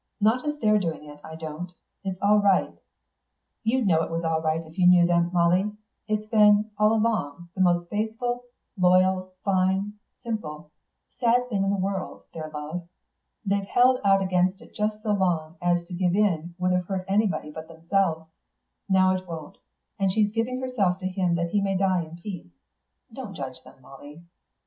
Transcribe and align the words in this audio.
"Not 0.19 0.47
as 0.49 0.57
they're 0.57 0.79
doing 0.79 1.05
it, 1.05 1.19
I 1.23 1.35
don't. 1.35 1.71
It's 2.03 2.19
all 2.23 2.39
right. 2.39 2.73
You'd 3.63 3.85
know 3.85 4.01
it 4.01 4.09
was 4.09 4.23
all 4.23 4.41
right 4.41 4.65
if 4.65 4.79
you 4.79 4.87
knew 4.87 5.05
them, 5.05 5.29
Molly. 5.31 5.71
It's 6.07 6.25
been, 6.25 6.71
all 6.79 6.93
along, 6.93 7.49
the 7.53 7.61
most 7.61 7.87
faithful, 7.91 8.45
loyal, 8.75 9.33
fine, 9.43 9.93
simple, 10.23 10.71
sad 11.19 11.47
thing 11.49 11.63
in 11.63 11.69
the 11.69 11.75
world, 11.77 12.23
their 12.33 12.49
love. 12.49 12.87
They've 13.45 13.63
held 13.67 14.01
out 14.03 14.23
against 14.23 14.59
it 14.59 14.73
just 14.73 15.03
so 15.03 15.11
long 15.13 15.57
as 15.61 15.85
to 15.85 15.93
give 15.93 16.15
in 16.15 16.55
would 16.57 16.71
have 16.71 16.87
hurt 16.87 17.05
anyone 17.07 17.51
but 17.51 17.67
themselves; 17.67 18.25
now 18.89 19.15
it 19.15 19.27
won't, 19.27 19.59
and 19.99 20.11
she's 20.11 20.33
giving 20.33 20.61
herself 20.61 20.97
to 20.97 21.07
him 21.07 21.35
that 21.35 21.51
he 21.51 21.61
may 21.61 21.77
die 21.77 22.01
in 22.05 22.17
peace. 22.17 22.49
Don't 23.13 23.35
judge 23.35 23.61
them, 23.63 23.79
Molly." 23.83 24.23